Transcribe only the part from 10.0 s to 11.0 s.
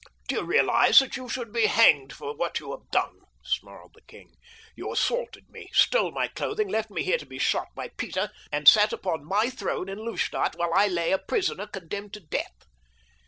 Lustadt while I